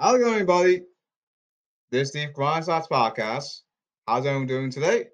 [0.00, 0.82] How's it going, everybody?
[1.90, 3.62] This is the Grind Stocks Podcast.
[4.06, 5.06] How's everyone doing today?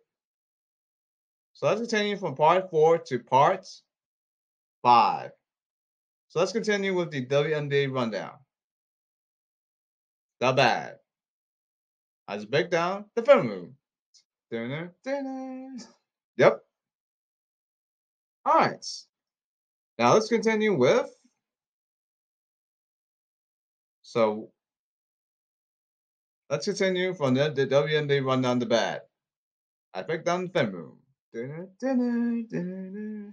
[1.55, 3.67] So let's continue from part four to part
[4.83, 5.31] five.
[6.29, 8.33] So let's continue with the WNBA rundown.
[10.41, 10.97] The bad.
[12.29, 13.77] As break down the film room.
[14.51, 15.79] Dinner, dinner.
[16.37, 16.61] Yep.
[18.45, 18.87] All right.
[19.99, 21.09] Now let's continue with.
[24.03, 24.51] So
[26.51, 29.03] let's continue from the, the WNBA rundown the bad.
[29.95, 30.03] I.
[31.33, 33.33] Dinner, dinner, dinner.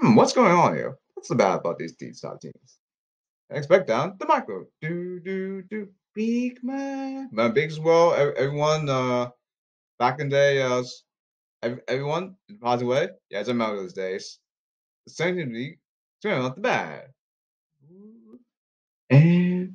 [0.00, 0.98] Hmm, what's going on here?
[1.14, 2.78] What's the bad about these these top teams?
[3.50, 4.66] I expect down the micro.
[4.80, 5.88] Do do do.
[6.14, 7.28] Big man.
[7.32, 8.14] Man, big as well.
[8.14, 9.30] Everyone uh
[9.98, 10.82] back in the day, uh
[11.88, 13.08] everyone in a positive way.
[13.28, 14.38] Yeah, it's a remember those days.
[15.06, 15.76] The same thing
[16.22, 17.12] turn out the bad.
[19.10, 19.22] And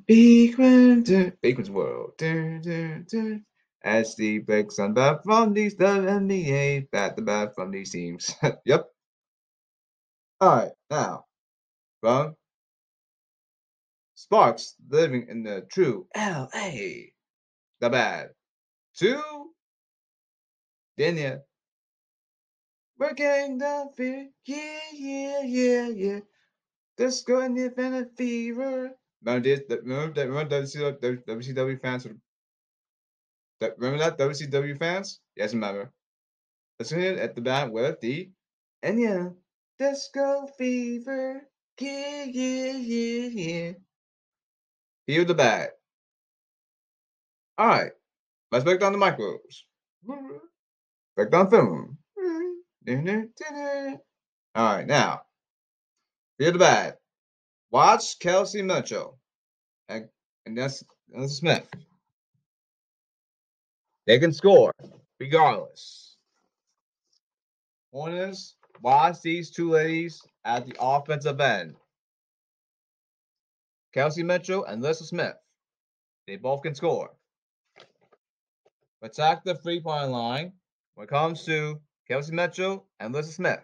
[0.06, 1.02] Beekman,
[1.42, 2.12] Beekman's world.
[3.82, 8.34] As the breaks on back from these the NBA, bat the bat from these teams.
[8.64, 8.86] yep.
[10.42, 11.24] Alright, now
[12.00, 12.36] from
[14.14, 17.10] Sparks living in the true LA.
[17.80, 18.30] The bad.
[18.98, 19.50] To
[20.98, 21.40] Dania.
[22.98, 24.28] We're getting the fear.
[24.44, 26.20] Yeah, yeah, yeah, yeah.
[26.98, 28.96] And the Indiana Fever.
[29.22, 29.60] Remember this?
[29.68, 30.28] Remember that?
[30.28, 32.06] Remember WCW, WCW fans?
[33.60, 35.20] Remember that WCW fans?
[35.36, 35.92] Yes, remember.
[36.78, 38.30] It at the back with the
[38.82, 39.30] and yeah,
[39.78, 41.48] disco fever.
[41.80, 43.72] Yeah, yeah, yeah, yeah.
[45.06, 45.70] Feel the bag.
[47.58, 47.92] All right,
[48.52, 49.66] let's break down the microbes.
[51.16, 51.98] Break down film.
[54.56, 55.22] All right, now,
[56.38, 56.94] feel the bag.
[57.76, 59.18] Watch Kelsey Mitchell
[59.90, 60.08] and,
[60.46, 60.82] and that's,
[61.12, 61.68] that's Smith.
[64.06, 64.72] They can score
[65.20, 66.16] regardless.
[67.92, 71.76] Hornets, watch these two ladies at the offensive end.
[73.92, 75.36] Kelsey Mitchell and Lissa Smith.
[76.26, 77.10] They both can score.
[79.02, 80.54] Attack the three point line
[80.94, 81.78] when it comes to
[82.08, 83.60] Kelsey Mitchell and Lissa Smith.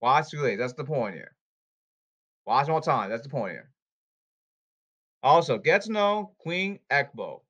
[0.00, 0.60] Watch two ladies.
[0.60, 1.34] That's the point here.
[2.50, 3.10] Watch more time.
[3.10, 3.70] That's the point here.
[5.22, 7.42] Also, get to know Queen Egbo.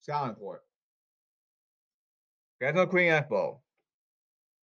[0.00, 0.60] Scouting it.
[2.60, 3.58] Get to know Queen Egbo.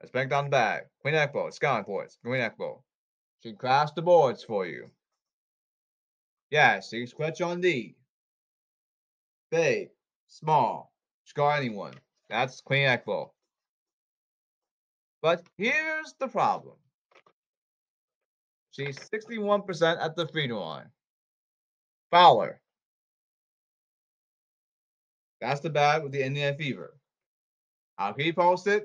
[0.00, 0.86] Let's bank down the bag.
[1.00, 2.16] Queen Egbo, scouting it.
[2.24, 2.82] Queen Egbo.
[3.40, 4.90] She crashed the boards for you.
[6.50, 7.94] Yes, she can scratch on D.
[9.52, 9.90] Big,
[10.26, 11.94] small, scar anyone.
[12.28, 13.30] That's Queen Egbo.
[15.20, 16.81] But here's the problem.
[18.72, 20.90] She's 61% at the free throw line.
[22.10, 22.60] Fowler.
[25.40, 26.96] That's the bad with the Indiana Fever.
[27.98, 28.84] I'll keep posted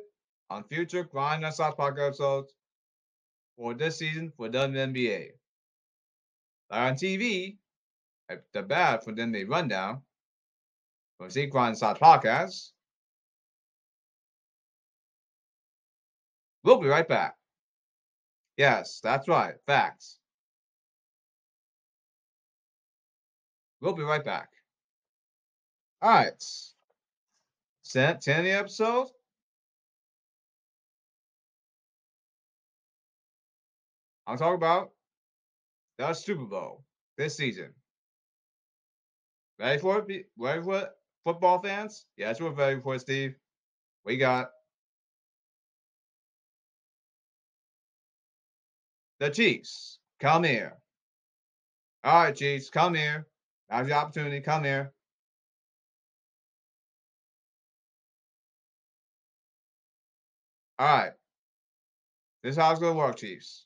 [0.50, 2.54] on future Grind and Stocks podcast episodes
[3.58, 5.32] for this season for WNBA.
[6.70, 7.58] Like on TV,
[8.54, 10.02] the bad for them they rundown
[11.18, 12.72] for Z Grind Stocks podcast.
[16.64, 17.36] We'll be right back.
[18.58, 19.56] Yes, that's right.
[19.68, 20.18] Facts.
[23.80, 24.50] We'll be right back.
[26.02, 26.44] All right.
[27.94, 29.08] 10 the episode.
[34.26, 34.92] I'm talking about
[35.98, 36.84] the Super Bowl
[37.18, 37.74] this season.
[39.60, 40.30] Ready for it?
[40.38, 40.90] Ready for it,
[41.24, 42.06] football fans?
[42.18, 43.36] Yes, we're ready for it, Steve.
[44.06, 44.52] We got
[49.20, 50.00] the Chiefs.
[50.20, 50.78] Come here.
[52.04, 53.28] All right, Chiefs, come here.
[53.70, 54.40] Now's your opportunity.
[54.42, 54.94] Come here.
[60.80, 61.12] All right.
[62.44, 63.66] This is how it's going to work, Chiefs.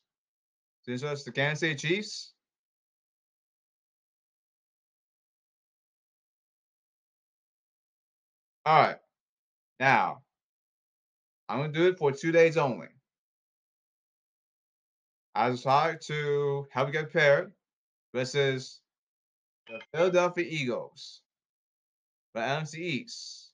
[0.84, 2.34] Since it's the Kansas City Chiefs.
[8.66, 8.98] All right.
[9.80, 10.22] Now,
[11.50, 12.88] I'm going to do it for two days only.
[15.34, 17.54] I decided to help you get prepared
[18.14, 18.82] versus
[19.68, 21.22] the Philadelphia Eagles,
[22.34, 23.52] the NFC East.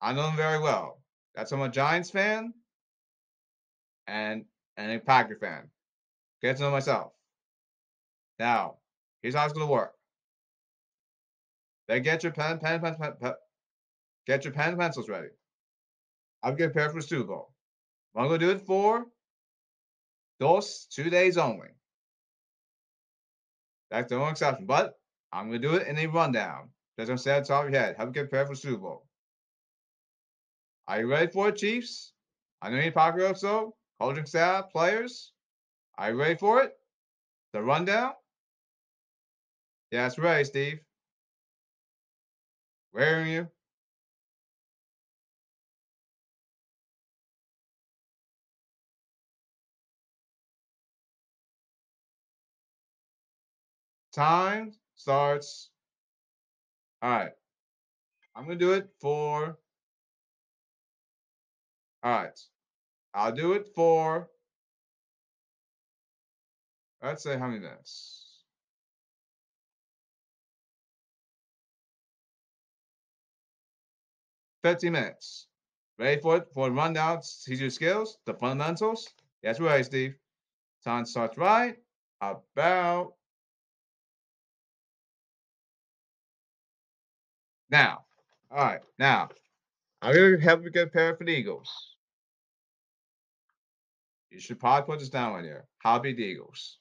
[0.00, 1.02] I know them very well.
[1.34, 2.52] That's I'm a Giants fan
[4.06, 4.44] and
[4.76, 5.70] and a Packer fan.
[6.42, 7.12] Get to know myself.
[8.38, 8.78] Now,
[9.22, 9.94] here's how it's gonna work.
[11.88, 13.34] Then get your pen, pen, pen, pen, pen
[14.26, 15.28] get your pen and pencils ready.
[16.42, 17.52] I'm getting prepared for Super Bowl.
[18.14, 19.06] I'm gonna do it for
[20.42, 21.68] those two days only.
[23.90, 24.66] That's the only exception.
[24.66, 24.94] But
[25.32, 26.70] I'm going to do it in a rundown.
[26.96, 27.40] That's what I'm saying.
[27.42, 27.96] It's all we had.
[27.96, 29.06] Have a get prepared for Super Bowl.
[30.88, 32.12] Are you ready for it, Chiefs?
[32.60, 35.32] I know you're popular, so coaching staff, players.
[35.96, 36.72] Are you ready for it?
[37.52, 38.12] The rundown?
[39.90, 40.80] Yeah, that's right, Steve.
[42.92, 43.48] Where are you?
[54.12, 55.70] Time starts.
[57.00, 57.32] All right.
[58.36, 59.58] I'm going to do it for.
[62.02, 62.38] All right.
[63.14, 64.28] I'll do it for.
[67.02, 68.44] Let's say how many minutes?
[74.62, 75.48] 15 minutes.
[75.98, 76.48] Ready for it?
[76.54, 79.08] For rundown, see your skills, the fundamentals?
[79.42, 80.14] That's right, Steve.
[80.84, 81.76] Time starts right
[82.20, 83.14] about
[87.72, 88.04] now.
[88.50, 89.30] All right, now
[90.02, 91.70] I'm gonna help you get prepared for the Eagles.
[94.30, 95.64] You should probably put this down right here.
[95.78, 96.78] How the Eagles.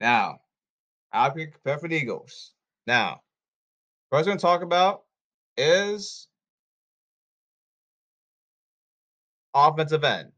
[0.00, 0.40] Now,
[1.12, 2.52] I'll be prepared for the Eagles.
[2.86, 3.22] Now,
[4.08, 5.02] what I was going to talk about
[5.56, 6.28] is
[9.54, 10.30] offensive end,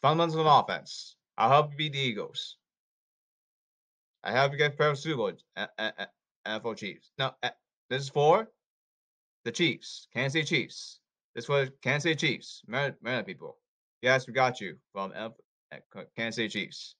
[0.00, 1.16] fundamentals of offense.
[1.36, 2.56] I'll help you beat the Eagles.
[4.22, 5.32] I help you get prepared for Super Bowl,
[6.58, 7.10] NFL Chiefs.
[7.18, 7.50] No, uh,
[7.88, 8.48] this is for
[9.44, 11.00] the Chiefs, Kansas City Chiefs.
[11.34, 13.56] This was Kansas City Chiefs, Maryland people.
[14.02, 15.28] Yes, we got you from uh,
[16.16, 16.94] Kansas City Chiefs.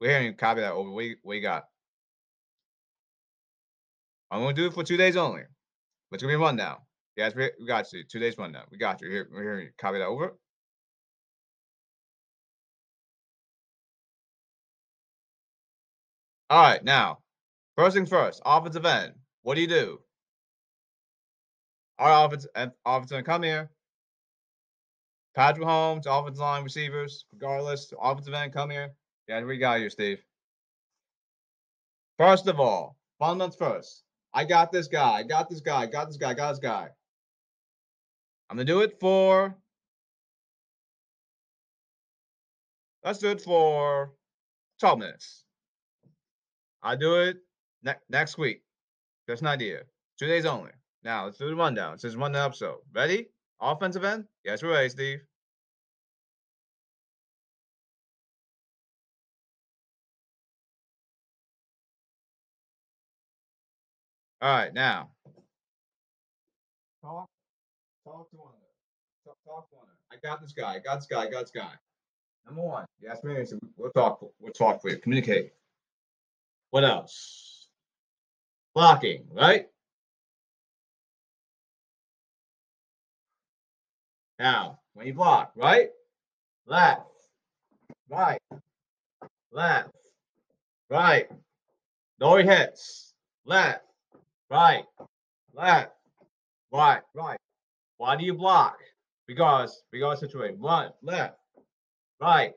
[0.00, 0.90] We're hearing you copy that over.
[0.90, 1.64] What you got?
[4.30, 5.42] I'm gonna do it for two days only.
[6.10, 6.78] But it's gonna be a rundown.
[7.16, 8.02] Guys, we, we got you.
[8.10, 8.64] Two days rundown.
[8.70, 9.10] We got you.
[9.10, 9.74] Here, we're here.
[9.78, 10.36] Copy that over.
[16.50, 17.18] All right, now,
[17.76, 19.14] first things first, offensive end.
[19.42, 20.00] What do you do?
[21.98, 23.70] Our offense, eh, offensive end, come here.
[25.34, 28.92] Patrick Mahomes, offensive line receivers, regardless, offensive end, come here.
[29.28, 30.22] Yeah, we got you, Steve.
[32.18, 34.04] First of all, fundamentals first.
[34.34, 35.12] I got this guy.
[35.12, 35.82] I got this guy.
[35.82, 36.30] I got this guy.
[36.30, 36.88] I got this guy.
[38.50, 39.56] I'm gonna do it for.
[43.04, 44.12] Let's do it for
[44.78, 45.44] 12 minutes.
[46.82, 47.38] I do it
[47.82, 48.62] ne- next week.
[49.28, 49.82] Just an idea.
[50.18, 50.70] Two days only.
[51.04, 51.96] Now let's do the rundown.
[52.02, 52.78] Is one episode.
[52.94, 53.28] Ready?
[53.60, 54.24] Offensive end?
[54.44, 55.20] Yes, we're ready, Steve.
[64.40, 65.08] All right, now.
[67.00, 67.28] Talk,
[68.04, 68.52] talk to one
[69.24, 70.74] Talk, talk to one I got this guy.
[70.74, 71.22] I got this guy.
[71.22, 71.70] I got this guy.
[72.46, 72.84] Number one.
[73.00, 73.46] Yes, man.
[73.76, 74.20] We'll talk.
[74.40, 74.98] We'll talk for you.
[74.98, 75.52] Communicate.
[76.70, 77.51] What else?
[78.74, 79.68] Blocking, right?
[84.38, 85.90] Now, when you block, right?
[86.66, 87.02] Left,
[88.08, 88.40] right,
[89.52, 89.90] left,
[90.90, 91.28] right.
[92.18, 93.12] Lower hits,
[93.44, 93.84] left,
[94.52, 94.84] Right.
[95.54, 95.92] Left.
[96.70, 97.00] Right.
[97.14, 97.38] Right.
[97.96, 98.76] Why do you block?
[99.26, 100.60] Because because situation.
[100.60, 100.90] Right.
[101.02, 101.38] Left.
[102.20, 102.52] Right.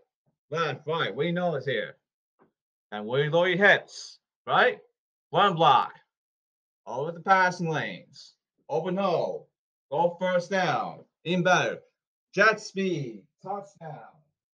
[0.51, 0.85] Left.
[0.85, 1.15] Right.
[1.15, 1.95] We know is here.
[2.91, 4.19] And lower your hips.
[4.45, 4.79] Right?
[5.29, 5.93] One block.
[6.87, 8.33] Over the passing lanes.
[8.69, 9.49] Open hole.
[9.91, 10.99] Go first down.
[11.23, 11.79] Even better.
[12.33, 13.23] Jet speed.
[13.43, 13.99] Touchdown.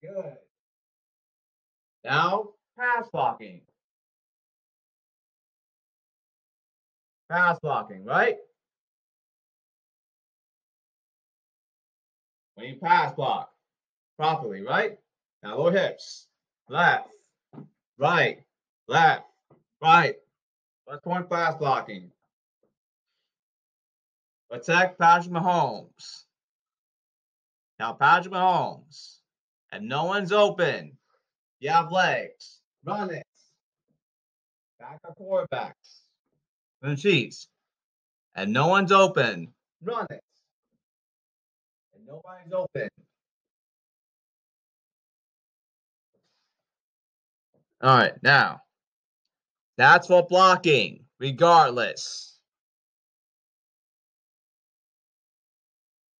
[0.02, 0.38] Good.
[2.04, 3.62] Now, pass blocking.
[7.32, 8.38] pass blocking, right?
[12.56, 13.50] When you pass block
[14.18, 14.98] properly, right?
[15.42, 16.28] Now lower hips,
[16.68, 17.10] left,
[17.98, 18.44] right,
[18.88, 19.24] left,
[19.82, 20.16] right.
[20.88, 22.12] Let's point pass blocking.
[24.52, 26.26] Attack Patrick Mahomes.
[27.80, 29.20] Now Patrick Mahomes,
[29.72, 30.98] and no one's open.
[31.60, 32.60] You have legs.
[32.84, 33.26] Run it.
[34.80, 36.02] Back up quarterbacks
[36.82, 37.48] and cheese,
[38.36, 39.54] and no one's open,
[39.84, 40.24] run it.
[41.96, 42.90] And nobody's open.
[47.82, 48.62] All right, now
[49.78, 52.31] that's for blocking, regardless.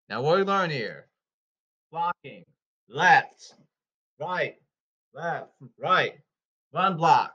[0.08, 1.08] Now what we learn here?
[1.90, 2.44] Blocking,
[2.88, 3.54] left,
[4.20, 4.56] right,
[5.14, 6.14] left, right,
[6.72, 7.32] run block.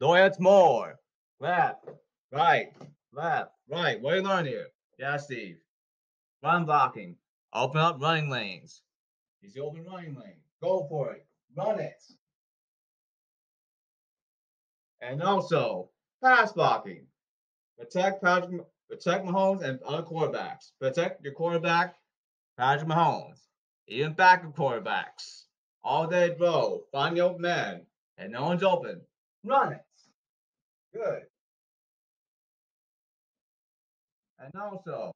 [0.00, 0.98] It's more
[1.40, 1.88] left,
[2.32, 2.68] right,
[3.12, 4.00] left, right.
[4.00, 4.66] What are you learning here?
[4.98, 5.58] Yeah, Steve.
[6.42, 7.16] Run blocking.
[7.52, 8.82] Open up running lanes.
[9.40, 10.40] He's the open running lane.
[10.62, 11.26] Go for it.
[11.56, 12.02] Run it.
[15.00, 15.90] And also,
[16.22, 17.06] pass blocking.
[17.78, 20.72] Protect Patrick, protect Mahomes and other quarterbacks.
[20.78, 21.94] Protect your quarterback,
[22.58, 23.40] Patrick Mahomes.
[23.88, 25.44] Even backup quarterbacks.
[25.82, 26.82] All day bro.
[26.92, 27.86] Find your man.
[28.18, 29.00] And no one's open.
[29.44, 29.80] Run it.
[30.92, 31.22] Good.
[34.38, 35.12] And also,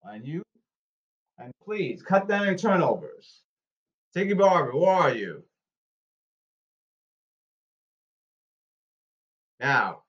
[0.00, 0.42] when you
[1.38, 3.42] and please cut down your turnovers.
[4.12, 5.44] Tiki Barber, where are you?
[9.60, 10.02] Now,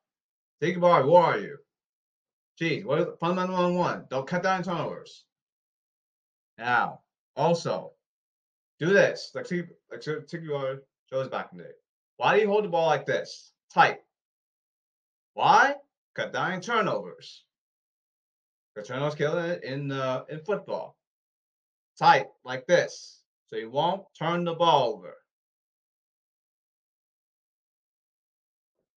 [0.60, 1.58] Tiki Barber, where are you?
[2.58, 4.06] Geez, what is fundamental one one?
[4.10, 5.26] Don't cut down turnovers.
[6.58, 7.02] Now,
[7.36, 7.92] also,
[8.80, 9.32] do this.
[9.36, 11.70] Like like Barber shows back in the day.
[12.18, 13.52] Why do you hold the ball like this?
[13.74, 14.00] Tight.
[15.34, 15.76] Why?
[16.16, 17.44] Cut down turnovers.
[18.74, 20.98] Because turnovers kill it in uh, in football
[21.98, 23.22] tight like this.
[23.48, 25.16] So you won't turn the ball over.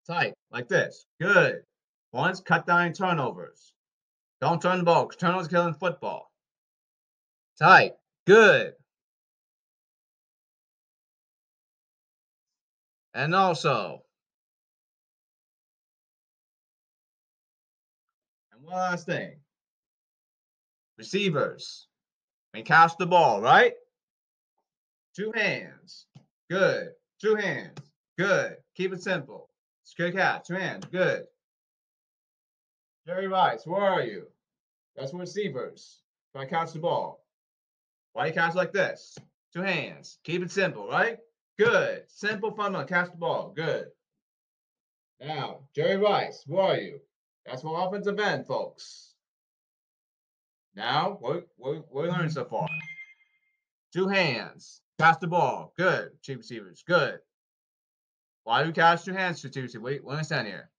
[0.06, 1.06] Tight like this.
[1.20, 1.62] Good.
[2.12, 3.72] Once cut down turnovers.
[4.40, 5.08] Don't turn the ball.
[5.08, 6.30] Turnovers killing football.
[7.58, 7.94] Tight.
[8.26, 8.74] Good.
[13.12, 14.02] And also,
[18.52, 19.40] and one last thing
[21.00, 21.86] receivers.
[22.52, 23.72] And catch the ball, right?
[25.16, 26.06] Two hands.
[26.50, 26.90] Good.
[27.22, 27.78] Two hands.
[28.18, 28.56] Good.
[28.76, 29.48] Keep it simple.
[29.84, 30.48] Secure catch.
[30.48, 30.84] Two hands.
[30.92, 31.24] Good.
[33.06, 34.26] Jerry Rice, where are you?
[34.96, 36.02] That's receivers.
[36.32, 37.24] Try to catch the ball.
[38.12, 39.16] Why you catch like this?
[39.52, 40.18] Two hands.
[40.24, 41.18] Keep it simple, right?
[41.58, 42.04] Good.
[42.08, 42.86] Simple fundamental.
[42.86, 43.52] Catch the ball.
[43.54, 43.86] Good.
[45.20, 47.00] Now, Jerry Rice, where are you?
[47.46, 49.14] That's my offensive end, folks.
[50.74, 52.68] Now, what what what we learned so far?
[53.92, 55.72] Two hands, catch the ball.
[55.76, 56.82] Good, chief receivers.
[56.86, 57.18] Good.
[58.44, 59.78] Why do you catch two hands, chief receivers?
[59.78, 60.70] Wait, let me stand here.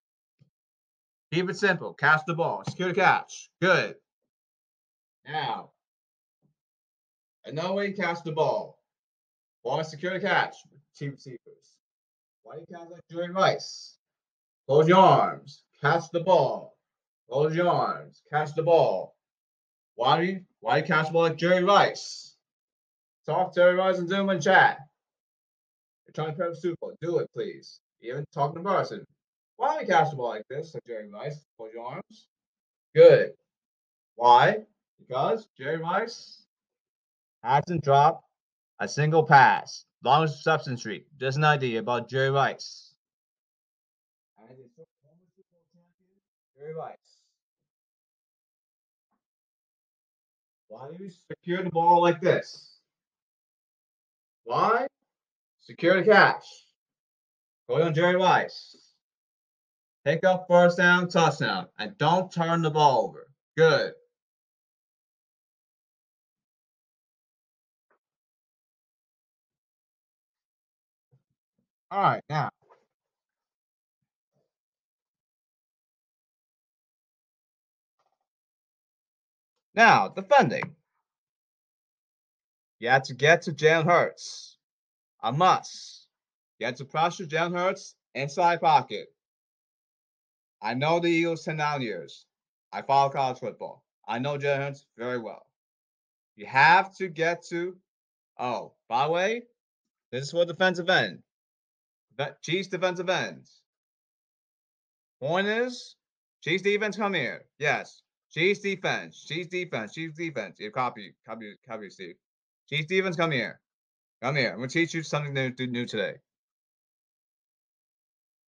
[1.32, 1.94] Keep it simple.
[1.94, 2.62] Catch the ball.
[2.68, 3.48] Secure the catch.
[3.60, 3.94] Good.
[5.26, 5.70] Now,
[7.46, 8.78] another way to catch the ball.
[9.64, 10.56] Ball secure the catch.
[10.94, 11.38] Chief receivers.
[12.42, 13.96] Why do you catch like Jerry Rice?
[14.66, 15.62] Close your arms.
[15.80, 16.76] Catch the ball.
[17.30, 18.20] Close your arms.
[18.30, 19.16] Catch the ball.
[19.94, 22.36] Why do you why do you catch the ball like Jerry Rice?
[23.24, 24.80] Talk Jerry Rice and Zoom and chat.
[26.06, 26.92] You're trying to prep Super Bowl.
[27.00, 27.80] Do it, please.
[28.02, 29.06] Even talking to person.
[29.62, 31.38] Why do you catch the ball like this, like Jerry Rice?
[31.56, 32.26] Close your arms.
[32.96, 33.30] Good.
[34.16, 34.56] Why?
[34.98, 36.46] Because Jerry Rice
[37.44, 38.24] hasn't dropped
[38.80, 39.84] a single pass.
[40.02, 41.06] Longest substance streak.
[41.16, 42.96] Just an idea about Jerry Rice.
[46.58, 46.96] Jerry Rice.
[50.66, 52.80] Why do you secure the ball like this?
[54.42, 54.88] Why?
[55.60, 56.46] Secure the catch.
[57.68, 58.81] Go on Jerry Rice.
[60.04, 63.28] Pick up first down, touchdown, and don't turn the ball over.
[63.56, 63.92] Good.
[71.90, 72.50] All right, now.
[79.74, 80.74] Now, defending.
[82.80, 84.58] You have to get to Jalen Hurts.
[85.22, 86.08] A must.
[86.58, 89.08] You have to pressure Jalen Hurts inside pocket.
[90.62, 92.24] I know the Eagles 10 down years.
[92.72, 93.84] I follow college football.
[94.06, 95.44] I know Jalen Hurts very well.
[96.36, 97.76] You have to get to.
[98.38, 99.42] Oh, by the way,
[100.10, 101.22] this is for defensive end.
[102.42, 103.60] Chiefs defensive ends.
[105.20, 105.96] Point is,
[106.42, 107.44] Chiefs defense come here.
[107.58, 108.02] Yes,
[108.32, 109.24] Chiefs defense.
[109.24, 109.92] Chiefs defense.
[109.92, 110.56] Chiefs defense.
[110.58, 112.14] You copy, copy, copy, Steve.
[112.68, 113.60] Chiefs defense, come here.
[114.22, 114.50] Come here.
[114.50, 116.14] I'm gonna teach you something new, new today.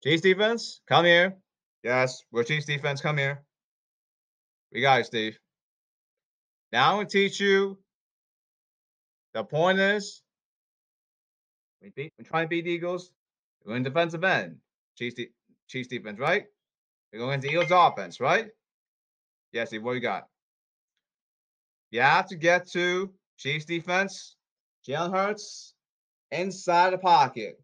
[0.02, 1.37] Chiefs defense, come here.
[1.85, 3.03] Yes, we're Chiefs defense.
[3.03, 3.45] Come here.
[4.73, 5.38] We got you, Steve.
[6.73, 7.79] Now I'm gonna teach you.
[9.35, 10.23] The point is,
[11.83, 12.11] we beat.
[12.19, 13.12] We try to beat the Eagles.
[13.67, 14.57] We're in defensive end.
[14.97, 15.33] Chiefs, de-
[15.69, 16.47] Chiefs defense, right?
[17.12, 18.49] We're going into Eagles offense, right?
[19.53, 20.26] Yeah, Steve, what you got?
[21.91, 24.37] You have to get to Chiefs defense,
[24.88, 25.75] Jalen Hurts,
[26.31, 27.61] inside the pocket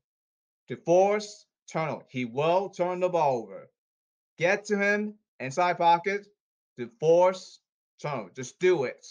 [0.69, 2.05] to force turnover.
[2.11, 3.71] He will turn the ball over.
[4.41, 6.27] Get to him inside pocket
[6.79, 7.61] to force
[8.03, 8.31] turnover.
[8.37, 9.07] Just do it.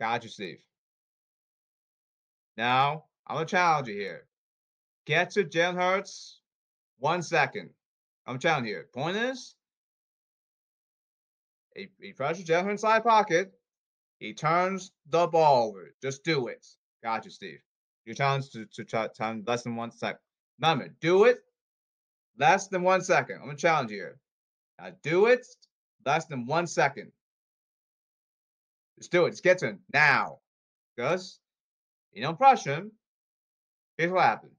[0.00, 0.60] Got you, Steve.
[2.58, 4.26] Now, I'm going to challenge you here.
[5.06, 6.40] Get to Jalen Hurts
[6.98, 7.70] one second.
[8.26, 8.82] I'm challenging.
[8.94, 9.56] Point is,
[11.76, 13.52] he, he pressures Jeff inside pocket.
[14.18, 15.94] He turns the ball over.
[16.02, 16.66] Just do it.
[17.02, 17.60] Got you, Steve.
[18.06, 20.20] Your challenge to, to try time less than one second.
[20.60, 21.40] Remember, do it.
[22.38, 23.36] less than one second.
[23.36, 24.18] I'm gonna challenge you here.
[24.80, 25.46] Now do it
[26.04, 27.12] less than one second.
[28.98, 29.30] Just do it.
[29.30, 30.38] Just get to him now.
[30.96, 31.40] Because
[32.12, 32.92] you don't him.
[33.98, 34.52] Here's what happened.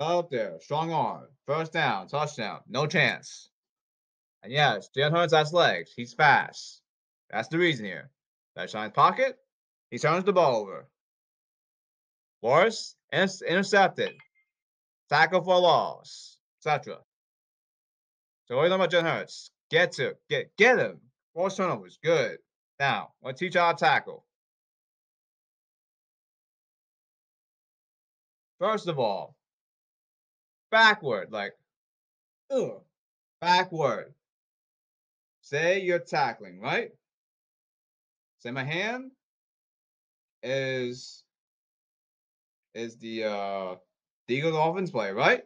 [0.00, 3.50] Up there, strong arm, first down, touchdown, no chance.
[4.42, 5.92] And yes, Jalen Hurts has legs.
[5.94, 6.82] He's fast.
[7.30, 8.10] That's the reason here.
[8.56, 9.38] Touchdown pocket.
[9.92, 10.88] He turns the ball over.
[12.42, 14.14] Worse, intercepted.
[15.08, 16.98] Tackle for loss, etc.
[18.52, 19.50] So you talking about Jalen Hurts?
[19.70, 21.00] Get to get get him.
[21.32, 22.36] Force turnovers, good.
[22.78, 24.26] Now, let's teach to tackle.
[28.58, 29.34] First of all,
[30.70, 31.54] backward, like,
[32.50, 32.82] ugh,
[33.40, 34.12] backward.
[35.40, 36.90] Say you're tackling, right?
[38.40, 39.12] Say my hand
[40.42, 41.24] is
[42.74, 43.76] is the uh
[44.28, 45.42] the Eagles offense play, right?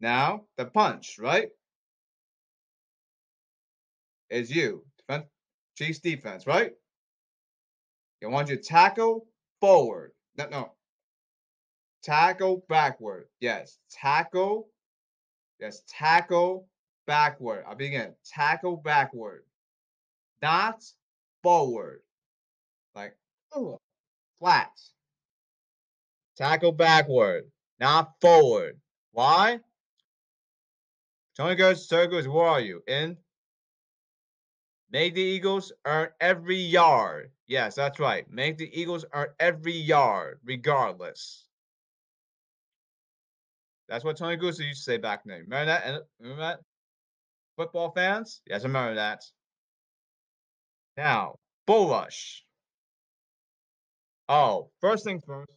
[0.00, 1.48] Now the punch, right?
[4.30, 4.84] Is you.
[4.98, 5.26] Defense
[5.76, 6.72] Chiefs defense, right?
[8.20, 9.26] You want to tackle
[9.60, 10.12] forward.
[10.36, 10.72] No, no.
[12.02, 13.26] Tackle backward.
[13.40, 13.78] Yes.
[13.90, 14.68] Tackle.
[15.60, 15.82] Yes.
[15.86, 16.66] Tackle
[17.06, 17.64] backward.
[17.68, 18.14] I'll begin.
[18.24, 19.44] Tackle backward.
[20.42, 20.82] Not
[21.42, 22.00] forward.
[22.94, 23.16] Like
[23.54, 23.78] ugh,
[24.38, 24.70] flat.
[26.36, 27.50] Tackle backward,
[27.80, 28.78] not forward.
[29.12, 29.60] Why?
[31.36, 32.82] Tony goes, circles, where are you?
[32.86, 33.18] In?
[34.90, 37.30] Make the Eagles earn every yard.
[37.46, 38.24] Yes, that's right.
[38.30, 41.46] Make the Eagles earn every yard, regardless.
[43.88, 45.40] That's what Tony Goose used to say back then.
[45.42, 46.02] Remember that?
[46.18, 46.60] Remember that?
[47.56, 48.40] Football fans?
[48.46, 49.22] Yes, I remember that.
[50.96, 52.44] Now, bull rush.
[54.28, 55.50] Oh, first things first.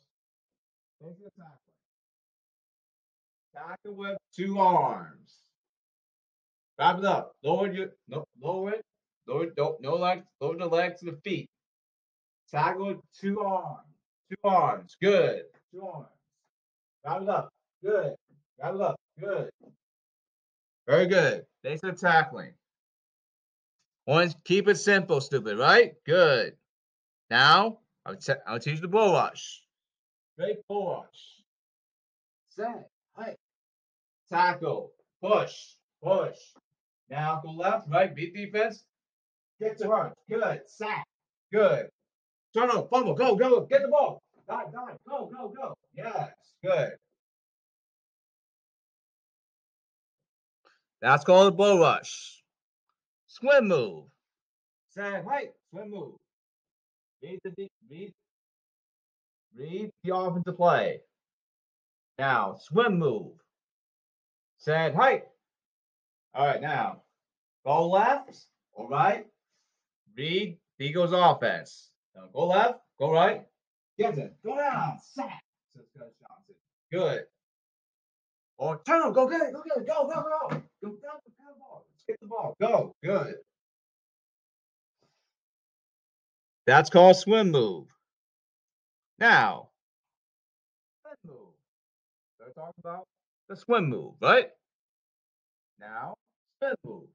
[3.55, 5.38] Tackle with two arms.
[6.79, 7.33] Grab it up.
[7.43, 8.81] Lower your no lower it.
[9.27, 10.23] Lower don't no legs.
[10.39, 11.49] Lower the legs to the feet.
[12.49, 13.83] Tackle two arms.
[14.29, 14.95] Two arms.
[15.01, 15.43] Good.
[15.73, 16.07] Two arms.
[17.03, 17.49] Grab it up.
[17.83, 18.15] Good.
[18.57, 18.95] Grab it up.
[19.19, 19.49] Good.
[20.87, 21.43] Very good.
[21.81, 22.53] For tackling.
[24.05, 25.93] One, keep it simple, stupid, right?
[26.05, 26.53] Good.
[27.29, 29.61] Now, I'll, t- I'll teach the bull rush.
[30.37, 31.43] Great bull rush.
[32.49, 32.89] Set.
[33.17, 33.35] Height.
[34.31, 34.93] Tackle.
[35.21, 35.73] Push.
[36.01, 36.37] Push.
[37.09, 38.83] Now go left, right, beat defense.
[39.59, 40.13] Get to her.
[40.29, 40.61] Good.
[40.67, 41.05] Sack.
[41.51, 41.87] Good.
[42.53, 42.87] Turn on.
[42.89, 43.13] Fumble.
[43.15, 43.61] Go, go.
[43.61, 44.21] Get the ball.
[44.47, 44.97] Dive, dive.
[45.07, 45.73] Go, go, go.
[45.95, 46.31] Yes.
[46.63, 46.91] Good.
[51.01, 52.43] That's called a bull rush.
[53.27, 54.05] Swim move.
[54.89, 56.15] Say, hey, swim move.
[57.21, 58.13] Read the read,
[59.55, 60.99] read the offensive play.
[62.17, 63.33] Now, swim move.
[64.57, 65.23] Said height.
[66.33, 67.01] All right, now
[67.65, 69.25] go left or right.
[70.15, 71.91] Read the Eagles offense.
[72.15, 73.45] Now go left, go right.
[73.97, 74.33] Get it.
[74.45, 74.97] Go down.
[75.13, 75.43] Sack.
[76.91, 77.23] Good.
[78.57, 80.49] Oh, or turn, go get it, go get it, go, go, go.
[80.81, 81.85] Go down, the ball.
[81.91, 82.55] Let's get the ball.
[82.59, 82.95] Go.
[83.03, 83.35] Good.
[86.65, 87.87] That's called swim move.
[89.17, 89.69] Now,
[91.01, 91.53] swim move.
[92.39, 93.07] They're talking about
[93.47, 94.49] the swim move, right?
[95.79, 96.15] Now,
[96.57, 97.07] spin move.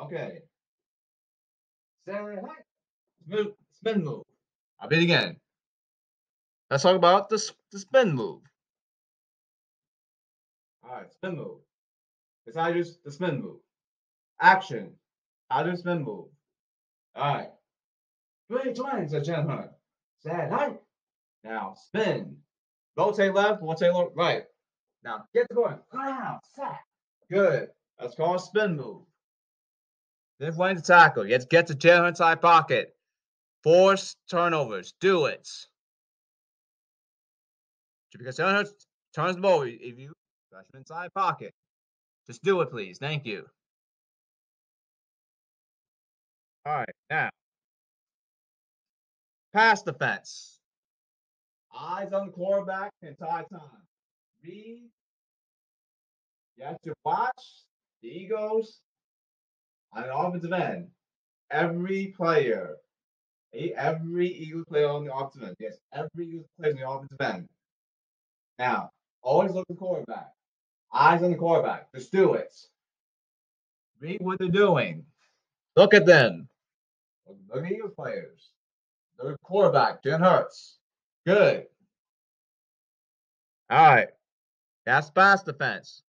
[0.00, 0.42] Okay.
[2.04, 2.42] Sarah,
[3.26, 4.24] spin, spin move.
[4.80, 5.36] I'll beat again.
[6.70, 7.42] Let's talk about the,
[7.72, 8.42] the spin move.
[10.84, 11.58] All right, spin move.
[12.46, 13.60] It's how you do the spin move.
[14.40, 14.92] Action.
[15.50, 16.26] How do spin move.
[17.14, 17.50] All right.
[18.48, 19.70] Three twins, said Jen Hunt.
[20.20, 20.80] Sad height.
[21.44, 22.36] Now spin.
[22.96, 24.44] Rotate left, rotate right.
[25.04, 25.78] Now get going.
[25.90, 26.85] Ground, sack.
[27.30, 27.68] Good.
[27.98, 29.02] That's called a spin move.
[30.38, 31.26] Then playing the tackle.
[31.26, 32.94] You have to get to Jalen inside pocket.
[33.62, 34.94] Force turnovers.
[35.00, 35.48] Do it.
[38.16, 39.62] Because Jalen Hurts turns the ball.
[39.62, 40.12] If you
[40.52, 41.52] rush him inside pocket,
[42.26, 42.98] just do it, please.
[42.98, 43.46] Thank you.
[46.64, 47.30] All right, now
[49.56, 50.58] pass defense.
[51.74, 53.86] Eyes on the quarterback and tie time.
[54.44, 54.90] Read.
[56.56, 57.64] You have to watch
[58.02, 58.80] the Eagles
[59.92, 60.88] on an offensive end.
[61.50, 62.76] Every player,
[63.52, 65.56] every Eagles player on the offensive end.
[65.60, 67.48] Yes, every Eagles player on the offensive end.
[68.58, 68.90] Now,
[69.22, 70.32] always look at the quarterback.
[70.92, 71.92] Eyes on the quarterback.
[71.94, 72.54] Just do it.
[74.00, 75.04] Read what they're doing.
[75.76, 76.48] Look at them.
[77.26, 78.50] Look at the Eagles players.
[79.18, 80.78] The quarterback, Jen Hurts.
[81.26, 81.66] Good.
[83.68, 84.08] All right.
[84.84, 86.02] That's pass defense.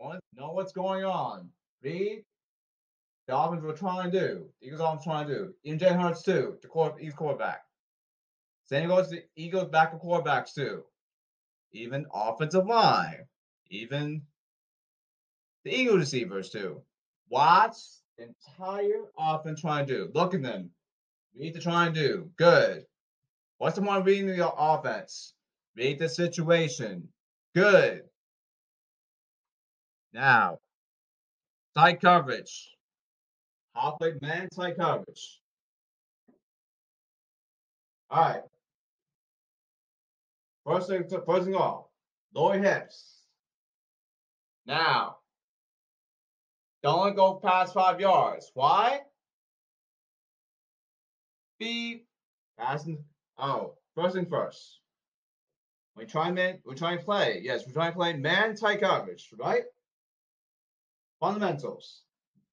[0.00, 1.50] Want know what's going on.
[1.82, 2.24] Read.
[3.28, 4.46] The offense were trying to do.
[4.62, 5.54] Eagles offense trying to do.
[5.62, 6.56] Even Jalen Hurts too.
[6.62, 7.60] The core Eagles quarterback.
[8.64, 10.84] Same goes to Eagles back of quarterbacks too.
[11.72, 13.26] Even offensive line.
[13.68, 14.22] Even
[15.64, 16.80] the Eagle receivers too.
[17.28, 20.10] Watts entire offense trying to do.
[20.14, 20.70] Look at them.
[21.36, 22.30] Read to try and do.
[22.36, 22.86] Good.
[23.58, 25.34] What's the one reading the offense?
[25.76, 27.06] Read the situation.
[27.54, 28.04] Good.
[30.12, 30.58] Now,
[31.76, 32.70] tight coverage.
[33.74, 35.40] Halfway man tight coverage.
[38.10, 38.42] All right.
[40.66, 41.92] First thing, first thing all,
[42.34, 43.20] lower hips.
[44.66, 45.16] Now,
[46.82, 48.50] don't go past five yards.
[48.54, 49.00] Why?
[51.58, 52.06] Beep.
[52.58, 53.04] Passing.
[53.38, 54.80] Oh, first thing first.
[55.96, 56.58] We try man.
[56.64, 57.40] We try and play.
[57.42, 59.62] Yes, we try and play man tight coverage, right?
[61.20, 62.02] Fundamentals.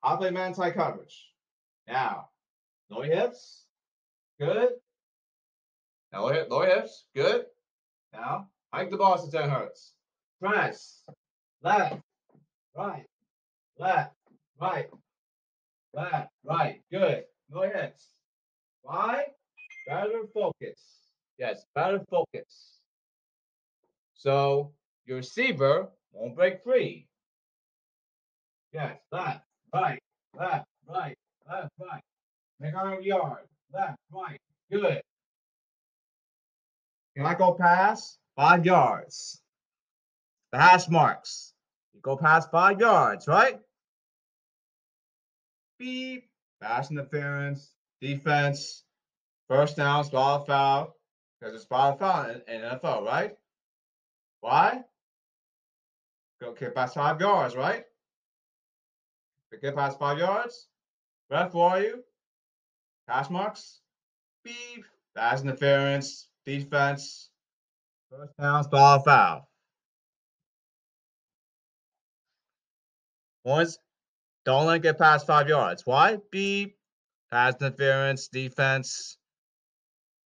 [0.03, 1.31] I play man tight coverage.
[1.87, 2.29] Now,
[2.89, 3.65] no hips.
[4.39, 4.69] Good.
[6.11, 7.05] Now lower, lower hips.
[7.15, 7.45] Good.
[8.13, 9.93] Now, hike the ball to 10 hertz.
[10.41, 11.03] Press.
[11.63, 12.01] Left.
[12.75, 13.05] Right.
[13.79, 14.13] Left.
[14.59, 14.89] Right.
[15.93, 16.29] Left.
[16.43, 16.81] Right.
[16.91, 17.23] Good.
[17.49, 18.09] No hips.
[18.81, 19.23] Why?
[19.87, 20.79] Better focus.
[21.37, 22.79] Yes, better focus.
[24.13, 24.73] So
[25.05, 27.07] your receiver won't break free.
[28.73, 29.41] Yes, left,
[29.73, 29.99] right,
[30.37, 31.15] left, right,
[31.49, 32.01] left, right.
[32.59, 33.45] Make our yard.
[33.73, 34.39] Left, right.
[34.71, 35.01] Good.
[37.15, 39.41] Can I go past five yards?
[40.51, 41.53] The hash marks.
[41.93, 43.59] You go past five yards, right?
[45.79, 46.25] Beep.
[46.61, 48.83] Pass interference defense,
[49.47, 50.95] first down, spot foul,
[51.39, 53.35] because it's spot foul in, in NFL, right?
[54.41, 54.83] Why?
[56.41, 57.83] Go kick past five yards, right?
[59.61, 60.67] Get past five yards.
[61.29, 62.03] Ref, for are you?
[63.07, 63.79] Pass marks.
[64.43, 64.85] Beep.
[65.15, 66.29] Pass interference.
[66.45, 67.29] Defense.
[68.11, 69.49] First down, spot foul.
[73.45, 73.79] Points.
[74.45, 75.85] Don't let it get past five yards.
[75.85, 76.17] Why?
[76.31, 76.77] Beep.
[77.29, 79.17] Pass interference, defense,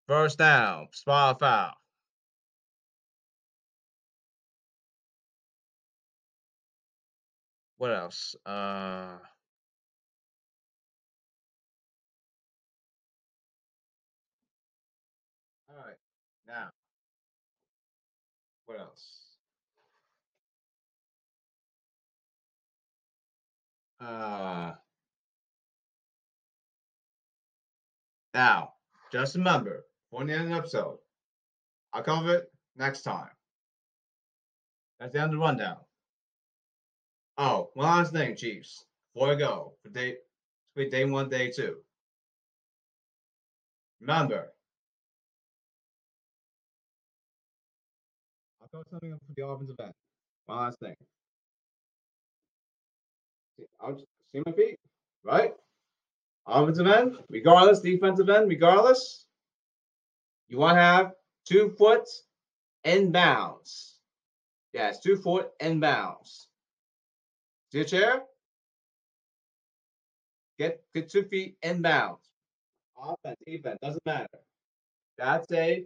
[0.07, 1.73] first down, spot foul.
[7.81, 8.35] What else?
[8.45, 9.17] Uh,
[15.67, 15.97] all right,
[16.47, 16.69] now,
[18.65, 19.35] what else?
[23.99, 24.73] Uh,
[28.33, 28.73] Now,
[29.11, 30.99] just remember, for the end of the episode,
[31.93, 33.31] I'll cover it next time.
[34.99, 35.77] That's the end of the rundown.
[37.43, 38.85] Oh, one last thing, Chiefs.
[39.15, 40.17] Before I go, for day,
[40.75, 41.77] day one, day two.
[43.99, 44.53] Remember,
[48.61, 49.91] I'll something for the offensive end.
[50.45, 50.93] One last thing.
[53.79, 54.77] I'll see my feet,
[55.23, 55.55] right?
[56.45, 59.25] offensive end, regardless, defensive end, regardless,
[60.47, 61.13] you want to have
[61.47, 62.07] two foot
[62.85, 63.93] inbounds.
[64.73, 66.50] Yes, two foot in
[67.71, 68.23] Chair?
[70.59, 72.29] Get get two feet in bounds.
[73.01, 74.27] Offense, defense, doesn't matter.
[75.17, 75.85] That's a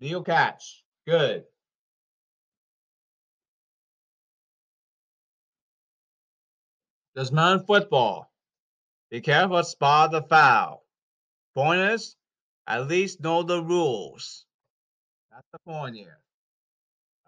[0.00, 0.82] deal catch.
[1.06, 1.44] Good.
[7.14, 8.30] Does man football.
[9.10, 10.84] Be careful spot the foul.
[11.54, 12.16] Point is,
[12.66, 14.44] at least know the rules.
[15.30, 16.18] That's the point here.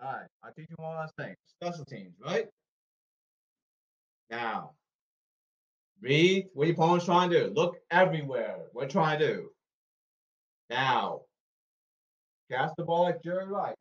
[0.00, 1.34] All right, I'll teach you one last thing.
[1.60, 2.46] Special teams, right?
[4.30, 4.72] Now,
[6.00, 7.54] read what are your opponent's trying to do.
[7.54, 8.58] Look everywhere.
[8.72, 9.48] What are trying to do.
[10.70, 11.22] Now,
[12.50, 13.74] cast the ball like Jerry Rice.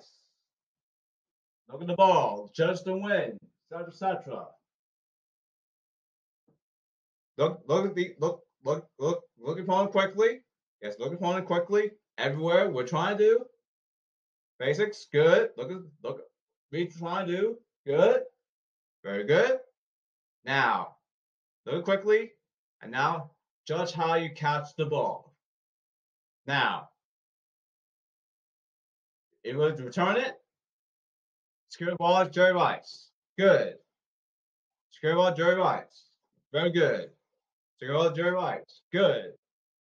[1.70, 2.50] Look at the ball.
[2.56, 3.38] Judge the win,
[3.72, 4.46] etc., etc.
[7.38, 10.40] Look, look at the look, look, look, look upon it quickly.
[10.82, 11.92] Yes, look upon it quickly.
[12.18, 13.46] Everywhere we're trying to do.
[14.60, 15.52] Basics, good.
[15.58, 16.22] Look at look
[16.72, 17.58] we trying to do.
[17.86, 18.24] Good.
[19.04, 19.60] Very good.
[20.46, 20.96] Now,
[21.66, 22.32] look quickly,
[22.82, 23.32] and now
[23.68, 25.34] judge how you catch the ball.
[26.46, 26.90] Now,
[29.44, 30.36] you to return it,
[31.70, 33.10] secure the ball Jerry Rice.
[33.38, 33.76] Good.
[34.92, 36.10] Secure the ball Jerry Rice.
[36.52, 37.10] Very good.
[37.80, 38.82] So go Jerry Rice.
[38.92, 39.34] Good.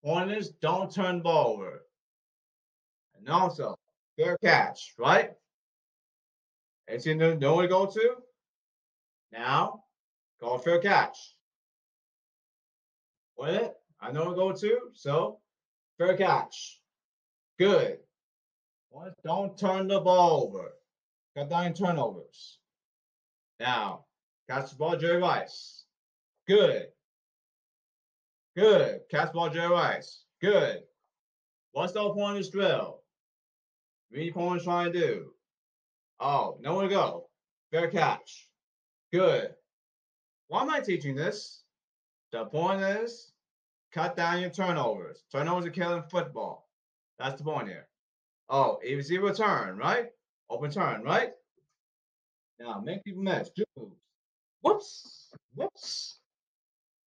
[0.04, 1.84] Point is, don't turn the ball over.
[3.18, 3.78] And also,
[4.18, 5.32] fair catch, right?
[6.88, 8.16] It's in the nowhere to go to.
[9.32, 9.84] Now,
[10.40, 11.36] call fair catch.
[13.38, 15.40] With it, I know to go to, so
[15.98, 16.82] fair catch.
[17.60, 18.00] Good.
[19.24, 20.74] Don't turn the ball over.
[21.36, 22.60] Got nine turnovers.
[23.60, 24.06] Now,
[24.50, 25.84] catch the ball, Jerry Rice.
[26.48, 26.88] Good.
[28.56, 29.02] Good.
[29.12, 30.24] Catch the ball, Jerry Rice.
[30.42, 30.82] Good.
[31.74, 33.02] What's the point of this drill?
[34.14, 35.34] Are you trying to do?
[36.20, 37.30] Oh, nowhere to go.
[37.72, 38.48] Fair catch.
[39.14, 39.54] Good.
[40.48, 41.64] Why am I teaching this?
[42.32, 43.32] The point is
[43.92, 45.24] cut down your turnovers.
[45.32, 46.68] Turnovers are killing football.
[47.20, 47.88] That's the point here.
[48.50, 50.08] Oh, ABC return, right?
[50.50, 51.32] Open turn, right?
[52.60, 53.50] Now make people miss.
[54.62, 55.30] Whoops.
[55.56, 56.20] Whoops.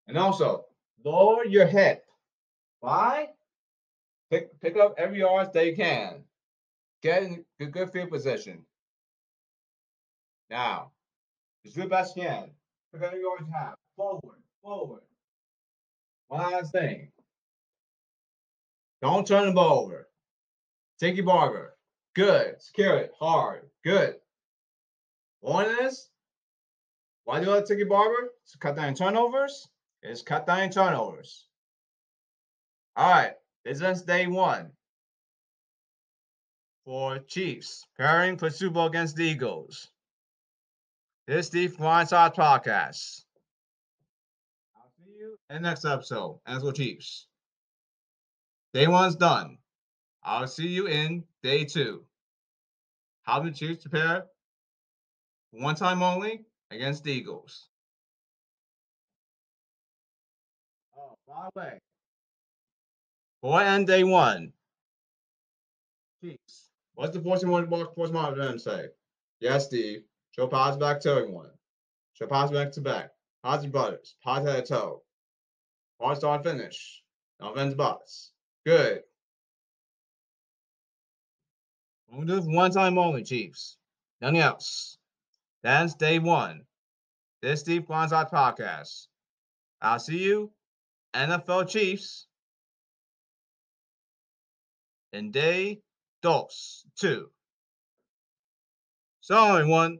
[0.06, 0.66] And also
[1.04, 2.04] lower your hip.
[2.80, 3.28] Why?
[4.30, 6.24] Pick pick up every yard that you can.
[7.02, 8.64] Get in good, field position.
[10.50, 10.90] Now,
[11.64, 12.50] do best you can.
[12.92, 13.74] Yard you have.
[13.96, 15.02] Forward, forward.
[16.28, 17.10] One last thing.
[19.00, 20.08] Don't turn the ball over.
[20.98, 21.74] Tiki Barber.
[22.14, 22.60] Good.
[22.60, 23.12] Secure it.
[23.18, 23.70] Hard.
[23.84, 24.16] Good.
[25.40, 26.10] One is
[27.24, 28.30] why do you I Tiki Barber?
[28.52, 29.68] To cut down turnovers.
[30.02, 31.46] It's cut down turnovers.
[32.96, 33.34] All right.
[33.64, 34.72] This is day one
[36.90, 39.92] for Chiefs for Super Bowl against the Eagles.
[41.28, 43.22] This is the Blindside Podcast.
[44.74, 46.40] I'll see you in the next episode.
[46.46, 47.28] As well, Chiefs.
[48.74, 49.58] Day one's done.
[50.24, 52.02] I'll see you in day two.
[53.22, 54.24] How the Chiefs prepare
[55.52, 57.68] one time only against the Eagles.
[60.98, 61.78] Oh, by the way,
[63.42, 64.52] for end day one,
[66.20, 66.69] Chiefs.
[67.00, 68.88] What's the force one force monitor say?
[69.40, 70.02] Yes, Steve.
[70.32, 71.48] Show pause back towing one.
[72.12, 73.12] Show pause back to back.
[73.42, 74.16] Pause your butters.
[74.22, 75.02] Pause head to toe.
[75.98, 77.02] Pause start finish.
[77.40, 78.32] Offense box.
[78.66, 79.00] Good.
[82.10, 83.78] We'll do this one time only, Chiefs.
[84.20, 84.98] Nothing else.
[85.62, 86.66] That's day one.
[87.40, 89.06] This Steve Blindside podcast.
[89.80, 90.52] I'll see you,
[91.14, 92.26] NFL Chiefs,
[95.14, 95.80] in day
[96.22, 97.30] dos, two.
[99.20, 99.98] So, everyone,